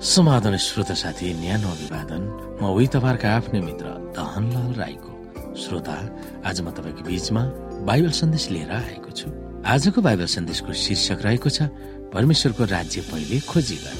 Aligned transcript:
समाधान 0.00 0.56
श्रोता 0.56 0.94
साथी 0.96 1.32
न्यानो 1.36 1.68
अभिवादन। 1.68 2.22
म 2.56 2.72
उही 2.72 2.86
तपाईँहरूका 2.88 3.28
आफ्नै 3.36 3.60
मित्र 3.60 3.86
दहनलाल 4.16 4.72
राईको 4.80 5.12
श्रोता। 5.52 5.96
आज 6.40 6.56
म 6.64 6.72
तपाईँको 6.72 7.04
बीचमा 7.04 7.42
बाइबल 7.84 8.12
सन्देश 8.16 8.44
लिएर 8.48 8.72
आएको 8.80 9.10
छु। 9.12 9.28
आजको 9.60 10.00
बाइबल 10.00 10.24
सन्देशको 10.24 10.72
शीर्षक 10.72 11.20
रहेको 11.20 11.48
छ 11.52 11.68
परमेश्वरको 12.16 12.64
राज्य 12.64 13.00
पहिले 13.12 13.40
खोजी 13.44 13.76
गर। 13.84 13.96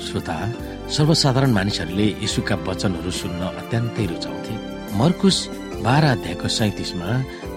श्रोता 0.00 0.36
सर्वसाधारण 0.96 1.50
मानिसहरूले 1.52 2.06
यीशुका 2.24 2.56
वचनहरू 2.64 3.10
सुन्न 3.20 3.40
अत्यन्तै 3.60 4.04
रुचाउँथे। 4.16 4.54
मर्कुस 4.96 5.36
बाह्र 5.84 6.04
अध्यायको 6.16 6.48
सैतिसमा 6.48 7.10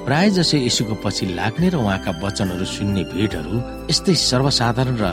प्राय 0.06 0.30
जसै 0.38 0.58
यीशुको 0.66 0.96
पछि 1.04 1.26
लाग्ने 1.38 1.68
र 1.70 1.76
उहाँका 1.78 2.12
वचनहरू 2.24 2.66
सुन्ने 2.66 3.04
भिडहरू 3.14 3.56
यस्तै 3.92 4.14
सर्वसाधारण 4.30 4.96
र 4.98 5.06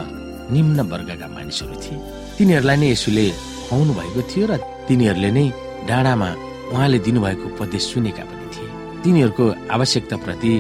निम्न 0.55 0.79
वर्गका 0.93 1.27
मानिसहरू 1.37 1.77
थिए। 1.85 1.99
तिनीहरूलाई 2.37 2.77
नै 2.81 2.89
यसुले 2.97 3.27
खुवाउनु 3.69 3.93
भएको 3.99 4.21
थियो 4.31 4.47
र 4.49 4.53
तिनीहरूले 4.89 5.31
नै 5.37 5.47
डाँडामा 5.89 6.29
उहाँले 6.73 6.99
दिनुभएको 7.07 7.45
उपदेश 7.53 7.85
सुनेका 7.93 8.25
पनि 8.31 8.47
थिए। 8.55 8.69
तिनीहरूको 9.05 9.45
आवश्यकताप्रति 9.77 10.53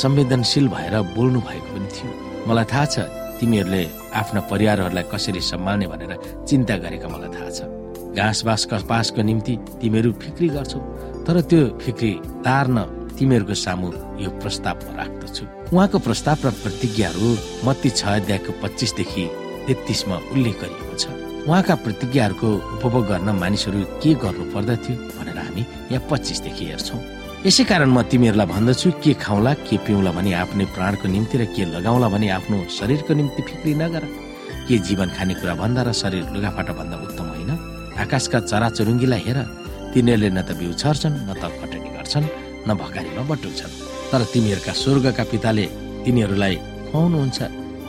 संवेदनशील 0.00 0.66
भएर 0.74 0.94
बोल्नु 1.16 1.40
भएको 1.48 1.68
पनि 1.74 1.88
थियो। 1.94 2.10
मलाई 2.48 2.66
थाहा 2.72 2.86
छ 2.92 2.96
तिमीहरूले 3.38 3.82
आफ्ना 4.20 4.40
परिवारहरूलाई 4.48 5.04
कसरी 5.12 5.40
सम्हाल्ने 5.52 5.86
भनेर 5.92 6.12
चिन्ता 6.48 6.74
गरेका 6.84 7.08
मलाई 7.14 7.30
थाहा 7.36 7.50
छ। 7.56 7.60
घाँस 8.16 8.38
बाँस 8.48 8.62
कपासको 8.70 9.20
निम्ति 9.28 9.54
तिमीहरू 9.80 10.10
फिक्री 10.24 10.48
गर्छौ 10.56 10.80
तर 11.26 11.36
त्यो 11.50 11.62
फिक्री 11.84 12.12
तार्न 12.46 12.76
तिमीहरूको 13.18 13.54
सामु 13.54 13.88
यो 14.22 14.30
प्रस्ताव 14.42 14.76
म 14.76 14.88
राख्दछु। 14.98 15.44
उहाँको 15.74 15.98
प्रस्ताव 16.06 16.38
र 16.44 16.50
प्रतिज्ञाहरू 16.62 17.28
मत्ती 17.66 17.90
छ 17.90 18.02
अध्यायको 18.18 18.52
पच्चिसदेखि 18.62 19.24
तेत्तिसमा 19.66 20.16
उल्लेख 20.32 20.56
गरिएको 20.62 20.94
छ। 20.98 21.04
उहाँका 21.48 21.74
प्रतिज्ञाहरूको 21.84 22.48
उपभोग 22.76 23.04
गर्न 23.10 23.28
मानिसहरू 23.42 23.80
के 24.02 24.10
गर्नु 24.22 24.44
पर्दथ्यो 24.54 24.94
भनेर 25.18 25.38
हामी 25.38 25.62
यहाँ 25.92 26.06
पच्चिसदेखि 26.10 26.64
हेर्छौँ। 26.70 27.00
यसै 27.44 27.64
कारण 27.68 27.90
म 27.92 28.02
तिमीहरूलाई 28.08 28.48
भन्दछु 28.48 28.88
के 29.04 29.12
खाउँला 29.20 29.52
के 29.68 29.76
पिउँला 29.84 30.10
भने 30.16 30.32
आफ्नै 30.32 30.64
प्राणको 30.72 31.06
निम्ति 31.08 31.36
र 31.38 31.44
के 31.52 31.64
लगाउँला 31.76 32.08
भने 32.08 32.28
आफ्नो 32.38 32.56
शरीरको 32.72 33.12
निम्ति 33.14 33.42
फिक्री 33.48 33.74
नगर। 33.76 34.04
के 34.64 34.78
जीवन 34.80 35.08
खाने 35.12 35.34
कुरा 35.36 35.54
भन्दा 35.60 35.82
र 35.84 35.92
शरीर 35.92 36.32
लुगाफाटा 36.32 36.72
भन्दा 36.72 36.96
उत्तम 37.04 37.26
होइन? 37.36 37.50
आकाशका 38.00 38.38
चराचुरुङ्गीलाई 38.48 39.22
हेर 39.28 39.38
तिनीहरूले 39.92 40.30
न 40.32 40.40
त 40.40 40.56
बिउ 40.56 40.72
छर्छन् 40.72 41.28
न 41.28 41.30
त 41.36 41.52
कटनी 41.60 41.88
गर्छन्। 41.92 42.24
न 42.68 42.74
भकारीमा 42.74 43.22
बटुल्छन्। 43.30 43.72
तर 44.10 44.20
तिमीहरूका 44.32 44.72
स्वर्गका 44.72 45.24
पिताले 45.32 45.66
तिनीहरूलाई 46.04 46.56
खुवाउनुहुन्छ 46.88 47.38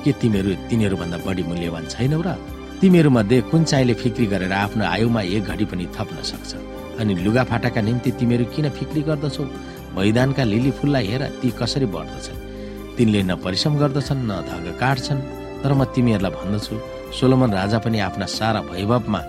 के 0.03 0.11
तिमीहरू 0.21 0.51
तिनीहरूभन्दा 0.69 1.17
बढी 1.25 1.43
मूल्यवान 1.49 1.85
छैनौ 1.93 2.21
र 2.27 2.29
तिमीहरू 2.81 3.09
मध्ये 3.09 3.41
कुन 3.49 3.63
चाहिँले 3.63 3.93
फिक्री 4.01 4.25
गरेर 4.33 4.53
आफ्नो 4.53 4.83
आयुमा 4.85 5.21
एक 5.35 5.43
घडी 5.51 5.65
पनि 5.71 5.85
थप्न 5.95 6.17
सक्छ? 6.31 6.51
अनि 6.99 7.13
लुगाफाटाका 7.23 7.81
निम्ति 7.81 8.11
तिमीहरू 8.19 8.45
किन 8.53 8.69
फिक्री 8.77 9.01
गर्दछौ? 9.07 9.43
मैदानका 9.95 10.43
लिली 10.43 10.71
फुललाई 10.77 11.05
हेर 11.07 11.23
ती 11.39 11.49
कसरी 11.59 11.87
बढ्दछन्? 11.95 12.43
तिनले 12.97 13.21
न 13.23 13.35
परिश्रम 13.39 13.73
गर्दछन् 13.79 14.27
न 14.27 14.31
धग 14.49 14.65
काट्छन्। 14.79 15.21
तर 15.63 15.71
म 15.73 15.83
तिमीहरूलाई 15.95 16.31
भन्दछु 16.35 16.75
सोलोमन 17.15 17.51
राजा 17.59 17.79
पनि 17.79 17.99
आफ्ना 18.07 18.25
सारा 18.27 18.59
वैभवमा 18.69 19.19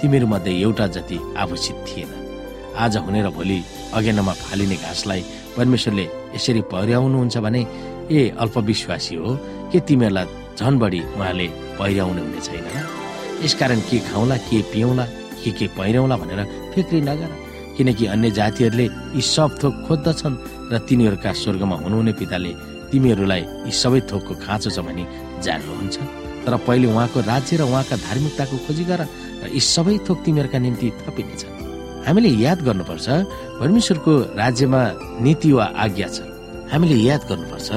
तिमीहरू 0.00 0.26
मध्ये 0.26 0.52
एउटा 0.62 0.86
जति 0.94 1.18
आभूषित 1.42 1.76
थिएन। 1.86 2.21
आज 2.76 2.96
हुने 2.96 3.22
र 3.22 3.28
भोलि 3.36 3.58
अगेनामा 3.94 4.32
फालिने 4.32 4.76
घाँसलाई 4.76 5.22
परमेश्वरले 5.56 6.04
यसरी 6.34 6.60
पहिर्याउनुहुन्छ 6.72 7.36
भने 7.44 7.60
ए 8.10 8.20
अल्पविश्वासी 8.42 9.14
हो 9.20 9.30
के 9.72 9.80
तिमीहरूलाई 9.88 10.26
झन 10.58 10.78
बढी 10.78 11.00
उहाँले 11.16 11.46
पहिर्याउनु 11.78 12.22
हुने 12.22 12.40
छैन? 12.40 12.66
यसकारण 13.44 13.80
के 13.88 13.98
खाउँला 14.08 14.36
के 14.48 14.60
पिउँला 14.72 15.04
के 15.42 15.50
के 15.58 15.66
पहिर्याउला 15.76 16.16
भनेर 16.16 16.40
फिक्री 16.74 17.00
नगर। 17.00 17.30
किनकि 17.76 18.06
अन्य 18.06 18.30
जातिहरूले 18.38 18.86
यी 19.16 19.20
सब 19.20 19.50
थोक 19.62 19.74
खोज्दछन् 19.88 20.36
र 20.72 20.78
तिनीहरूका 20.88 21.32
स्वर्गमा 21.32 21.76
हुनुहुने 21.84 22.12
पिताले 22.20 22.52
तिमीहरूलाई 22.92 23.42
यी 23.68 23.72
सबै 23.72 24.00
थोकको 24.10 24.34
खाँचो 24.44 24.70
छ 24.70 24.78
भनी 24.86 25.04
जान्नुहुन्छ। 25.44 25.96
तर 26.44 26.56
पहिले 26.66 26.86
उहाँको 26.92 27.20
राज्य 27.20 27.56
र 27.56 27.62
उहाँका 27.68 27.96
धार्मिकताको 27.96 28.56
खोजी 28.66 28.84
गर 28.84 29.00
र 29.44 29.48
यी 29.56 29.60
सबै 29.60 29.98
थोक 30.08 30.18
तिमीहरूका 30.24 30.58
निम्ति 30.58 30.88
थपिनेछ 31.00 31.42
हामीले 32.06 32.30
याद 32.44 32.58
गर्नुपर्छ 32.66 33.06
परमेश्वरको 33.60 34.12
राज्यमा 34.40 34.80
नीति 35.24 35.50
वा 35.52 35.64
आज्ञा 35.84 36.08
छ। 36.08 36.18
हामीले 36.72 36.96
याद 37.08 37.22
गर्नुपर्छ 37.30 37.68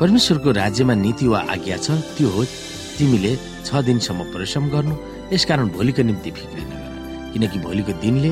परमेश्वरको 0.00 0.50
राज्यमा 0.62 0.94
नीति 1.04 1.26
वा 1.32 1.40
आज्ञा 1.54 1.76
छ 1.84 1.88
त्यो 2.16 2.28
हो 2.34 2.44
तिमीले 2.98 3.32
छ 3.66 3.68
दिनसम्म 3.88 4.20
परिश्रम 4.34 4.64
गर्नु 4.74 4.94
यसकारण 5.32 5.68
भोलिको 5.76 6.02
निम्ति 6.08 6.30
फिक्री 6.38 6.62
नगर 6.70 6.90
किनकि 7.32 7.58
भोलिको 7.66 7.92
दिनले 8.02 8.30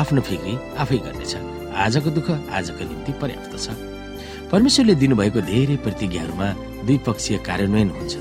आफ्नो 0.00 0.20
फिक्री 0.28 0.54
आफै 0.82 0.98
गर्नेछ। 1.06 1.32
आजको 1.84 2.10
दुःख 2.16 2.28
आजको 2.58 2.82
निम्ति 2.90 3.12
पर्याप्त 3.22 3.52
छ। 3.64 3.66
परमेश्वरले 4.52 4.94
दिनुभएको 5.02 5.40
धेरै 5.50 5.76
प्रतिज्ञाहरूमा 5.84 6.48
द्विपक्षीय 6.86 7.36
कार्यान्वयन 7.48 7.90
हुन्छ। 7.96 8.14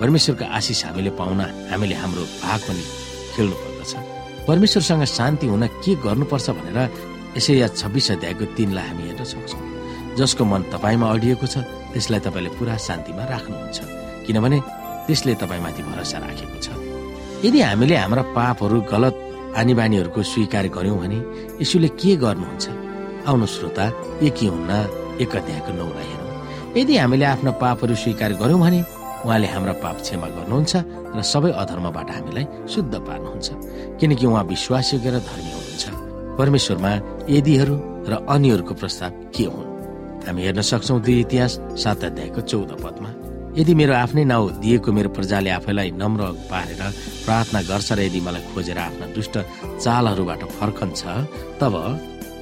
परमेश्वरको 0.00 0.44
आशिष 0.58 0.84
हामीले 0.86 1.10
पाउन 1.20 1.40
हामीले 1.70 1.94
हाम्रो 2.02 2.24
भाग 2.42 2.60
पनि 2.68 2.84
खेल्नु 3.34 3.56
पर्दछ 3.62 3.75
परमेश्वरसँग 4.46 5.04
शान्ति 5.04 5.46
हुन 5.46 5.66
के 5.82 5.94
गर्नुपर्छ 6.06 6.50
भनेर 6.58 6.78
यसै 7.36 7.54
या 7.54 7.68
छब्बिस 7.74 8.10
अध्यायको 8.12 8.44
तिनलाई 8.56 8.86
हामी 8.88 9.02
हेर्न 9.02 9.24
सक्छौँ। 9.24 9.60
जसको 10.18 10.44
मन 10.44 10.62
तपाईँमा 10.72 11.06
अडिएको 11.14 11.46
छ 11.46 11.66
त्यसलाई 11.92 12.20
तपाईँले 12.26 12.50
पुरा 12.58 12.76
शान्तिमा 12.86 13.24
राख्नुहुन्छ। 13.26 13.78
किनभने 14.26 14.58
त्यसले 15.06 15.34
तपाईँमाथि 15.42 15.82
भरोसा 15.82 16.18
राखेको 16.18 16.58
छ। 16.64 16.68
यदि 17.44 17.60
हामीले 17.60 17.96
हाम्रा 17.96 18.22
पापहरू 18.38 18.80
गलत 18.92 19.14
आनी 19.58 19.74
बानीहरूको 19.74 20.22
स्वीकार 20.22 20.66
गर्यौँ 20.76 20.98
भने 21.02 21.18
यसुले 21.60 21.88
के 22.00 22.16
गर्नुहुन्छ? 22.16 22.64
आउनु 23.28 23.46
श्रोता 23.46 23.84
एक 24.22 24.38
हुन्न 24.46 24.70
एक 25.20 25.36
अध्यायको 25.36 25.72
नौलाई 25.74 26.06
हेरौँ। 26.10 26.30
यदि 26.76 26.94
हामीले 26.96 27.24
आफ्ना 27.34 27.50
पापहरू 27.62 27.94
स्वीकार 27.94 28.32
गर्यौँ 28.40 28.60
भने 28.60 28.80
उहाँले 29.24 29.48
हाम्रा 29.54 29.74
पाप 29.84 29.96
क्षमा 30.04 30.28
गर्नुहुन्छ 30.36 30.72
र 31.16 31.18
सबै 31.32 31.50
अधर्मबाट 31.62 32.08
हामीलाई 32.16 32.44
शुद्ध 32.72 32.94
पार्नुहुन्छ। 33.08 33.48
किनकि 34.00 34.24
उहाँ 34.26 34.44
विश्वासयोग्य 34.52 35.10
र 35.10 35.16
धर्मी 35.28 35.50
हुनुहुन्छ। 35.56 35.84
परमेश्वरमा 36.38 36.92
यदिहरू 37.36 37.74
र 38.10 38.12
अन्यहरूको 38.28 38.74
प्रस्ताव 38.80 39.10
के 39.34 39.44
हुन्? 39.48 39.68
हामी 40.26 40.42
हेर्न 40.42 40.60
सक्छौँ 40.60 41.00
दुई 41.00 41.16
इतिहास 41.24 41.52
सात 41.82 42.04
अध्यायको 42.10 42.40
चौध 42.50 42.70
पदमा 42.82 43.10
यदि 43.56 43.72
मेरो 43.80 43.94
आफ्नै 44.04 44.24
नाउँ 44.28 44.60
दिएको 44.60 44.90
मेरो 44.92 45.08
प्रजाले 45.16 45.50
आफैलाई 45.58 45.90
नम्र 45.96 46.22
पारेर 46.50 46.82
प्रार्थना 47.24 47.60
गर्छ 47.70 47.88
र 47.96 48.00
यदि 48.04 48.20
मलाई 48.20 48.42
खोजेर 48.52 48.78
आफ्ना 48.78 49.06
दुष्ट 49.16 49.34
चालहरूबाट 49.80 50.42
फर्कन्छ 50.60 51.02
तब 51.56 51.74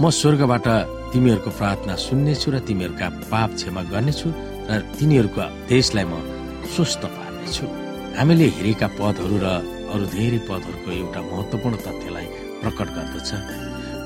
म 0.03 0.11
स्वर्गबाट 0.11 0.67
तिमीहरूको 1.13 1.51
प्रार्थना 1.55 1.95
सुन्नेछु 2.07 2.49
र 2.51 2.57
तिमीहरूका 2.67 3.09
पाप 3.31 3.51
क्षमा 3.55 3.83
गर्नेछु 3.93 4.29
र 4.69 4.81
तिनीहरूको 4.99 5.45
देशलाई 5.71 6.07
म 6.11 6.34
स्वस्थ 6.73 7.03
पार्नेछु। 7.17 7.65
हामीले 8.19 8.47
हेरेका 8.57 8.89
पदहरू 8.99 9.37
र 9.45 9.47
अरू 9.93 10.05
धेरै 10.15 10.41
पदहरूको 10.49 10.91
एउटा 11.01 11.21
महत्वपूर्ण 11.31 11.77
तथ्यलाई 11.87 12.27
प्रकट 12.63 12.89
गर्दछ। 12.97 13.31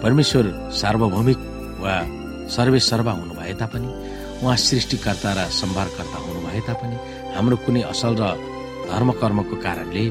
परमेश्वर 0.02 0.44
सार्वभौमिक 0.80 1.38
वा 1.82 1.94
सर्वे 2.56 2.80
सर्वा 2.90 3.12
हुनु 3.18 3.34
भए 3.38 3.54
तापनि 3.60 3.88
उहाँ 4.42 4.56
सृष्टिकर्ता 4.68 5.30
र 5.36 5.40
सम्भारकर्ता 5.60 6.18
हुनु 6.24 6.40
भए 6.46 6.60
तापनि 6.68 6.96
हाम्रो 7.36 7.56
कुनै 7.64 7.82
असल 7.92 8.12
र 8.20 8.24
धर्म 8.90 9.08
कर्मको 9.20 9.56
कारणले 9.64 10.04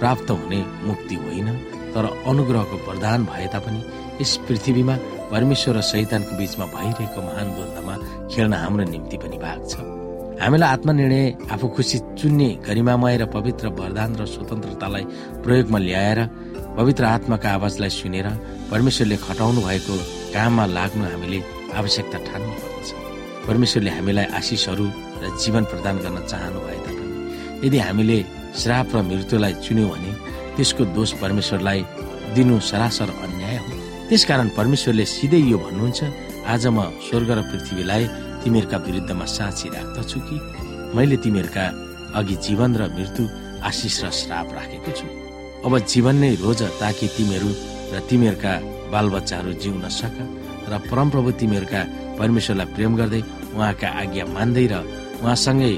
प्राप्त 0.00 0.30
हुने 0.30 0.60
मुक्ति 0.88 1.14
होइन 1.22 1.48
तर 1.94 2.04
अनुग्रहको 2.30 2.76
वरदान 2.86 3.20
भए 3.30 3.46
तापनि 3.54 3.80
यस 4.20 4.32
पृथ्वीमा 4.46 4.94
परमेश्वर 5.32 5.76
र 5.76 5.80
शैतानको 5.90 6.32
बीचमा 6.38 6.66
भइरहेको 6.74 7.20
महान 7.28 7.46
द्वन्द्वमा 7.54 7.94
खेल्न 8.32 8.52
हाम्रो 8.62 8.84
निम्ति 8.94 9.16
पनि 9.22 9.38
भाग 9.44 9.60
छ। 9.70 10.03
हामीलाई 10.42 10.70
आत्मनिर्णय 10.74 11.24
आफू 11.54 11.66
खुसी 11.74 11.98
चुन्ने 12.18 12.48
गरिमामय 12.66 13.16
र 13.22 13.24
पवित्र 13.36 13.68
वरदान 13.78 14.10
र 14.20 14.26
स्वतन्त्रतालाई 14.34 15.04
प्रयोगमा 15.44 15.78
ल्याएर 15.86 16.18
पवित्र 16.78 17.04
आत्माका 17.16 17.48
आवाजलाई 17.56 17.90
सुनेर 17.98 18.26
परमेश्वरले 18.70 19.16
खटाउनु 19.26 19.60
भएको 19.68 19.94
काममा 20.34 20.64
लाग्नु 20.76 21.04
हामीले 21.12 21.38
आवश्यकता 21.78 22.18
ठान्नु 22.28 22.52
पर्दछ 22.62 22.88
परमेश्वरले 23.46 23.90
हामीलाई 23.96 24.26
आशिषहरू 24.38 24.86
र 25.22 25.24
जीवन 25.42 25.64
प्रदान 25.70 25.96
गर्न 26.04 26.18
चाहनु 26.30 26.58
भए 26.66 26.78
तापनि 26.84 27.66
यदि 27.66 27.78
हामीले 27.86 28.18
श्राप 28.60 28.88
र 28.94 28.98
मृत्युलाई 29.10 29.54
चुन्यौँ 29.64 29.90
भने 29.92 30.12
त्यसको 30.56 30.82
दोष 30.98 31.10
परमेश्वरलाई 31.22 31.80
दिनु 32.34 32.54
सरासर 32.70 33.10
अन्याय 33.24 33.56
हो। 33.64 33.72
त्यसकारण 34.08 34.48
परमेश्वरले 34.58 35.04
सिधै 35.14 35.40
यो 35.50 35.58
भन्नुहुन्छ 35.64 36.00
आज 36.52 36.66
म 36.76 36.78
स्वर्ग 37.06 37.30
र 37.38 37.40
पृथ्वीलाई 37.50 38.04
तिमीहरूका 38.44 38.78
विरुद्धमा 38.86 39.24
साँची 39.26 39.68
राख्दछु 39.74 40.20
कि? 40.28 40.36
मैले 40.96 41.16
तिमीहरूका 41.24 41.64
अघि 42.18 42.34
जीवन 42.46 42.70
र 42.76 42.82
मृत्यु 42.96 43.24
आशिष 43.64 43.96
र 44.04 44.10
श्राप 44.20 44.48
राखेको 44.54 44.90
छु। 44.92 45.06
अब 45.66 45.72
जीवन 45.92 46.16
नै 46.22 46.30
रोज 46.44 46.62
ताकि 46.80 47.06
तिमीहरू 47.16 47.50
र 47.92 48.00
तिमीहरूका 48.08 48.52
बालबच्चाहरू 48.92 49.52
जिउन 49.62 49.88
सक 49.90 50.16
र 50.70 50.72
परमप्रभु 50.90 51.30
तिमीहरूका 51.40 51.80
परमेश्वरलाई 52.20 52.68
प्रेम 52.76 52.92
गर्दै 53.00 53.22
उहाँका 53.56 53.88
आज्ञा 54.00 54.24
मान्दै 54.36 54.66
र 54.72 54.74
उहाँसँगै 55.24 55.72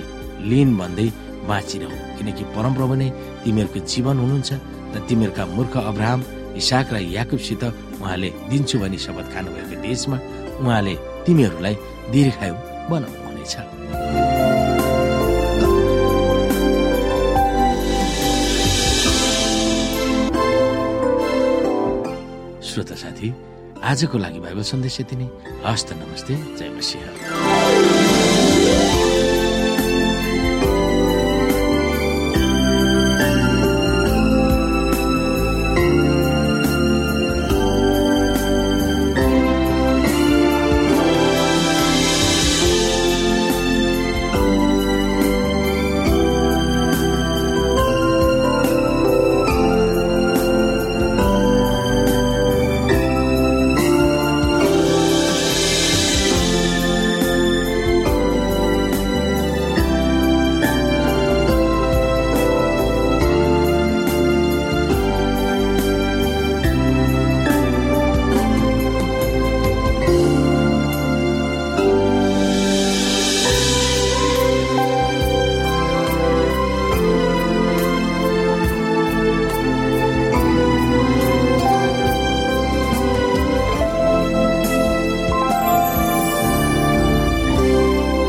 लिन 0.51 0.71
भन्दै 0.77 1.09
बाँचिरहँ। 1.49 1.99
किनकि 2.19 2.45
परमप्रभु 2.57 2.95
नै 3.01 3.09
तिमीहरूको 3.45 3.81
जीवन 3.93 4.17
हुनुहुन्छ 4.23 4.51
र 4.95 4.97
तिमीहरूका 5.09 5.45
मूर्ख 5.57 5.75
अब्राहम 5.91 6.21
इसाक 6.61 6.87
र 6.93 6.97
याकुबसित 7.17 7.63
उहाँले 8.03 8.29
दिन्छु 8.51 8.77
भनी 8.83 8.99
शपथ 8.99 9.27
खानुभएको 9.33 9.77
देशमा 9.87 10.17
उहाँले 10.61 10.95
तिमीहरूलाई 11.27 11.75
दीर्घायु 12.13 12.55
बनाउनुहुनेछ 12.91 13.55
श्रोता 22.67 22.97
साथी 23.03 23.29
आजको 23.91 24.17
लागि 24.19 24.41
बाइबल 24.45 24.65
सन्देश 24.73 24.97
यति 25.01 25.17
नै। 25.17 25.27
हस्त 25.65 25.89
नमस्ते 26.01 26.35
जय 26.59 26.69
मसिंह 26.77 27.05